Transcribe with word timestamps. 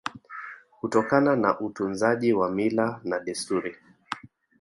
Kutokana 0.79 1.35
na 1.35 1.59
utunzaji 1.59 2.33
wa 2.33 2.49
mila 2.51 3.01
na 3.03 3.19
desturi 3.19 3.75